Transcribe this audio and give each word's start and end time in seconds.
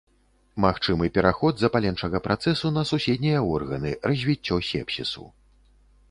Магчымы 0.63 1.09
пераход 1.17 1.59
запаленчага 1.63 2.21
працэсу 2.27 2.71
на 2.77 2.83
суседнія 2.91 3.43
органы, 3.57 3.91
развіццё 4.13 4.55
сепсісу. 4.71 5.27